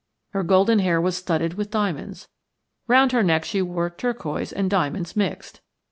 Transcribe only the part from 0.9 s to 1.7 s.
was studded with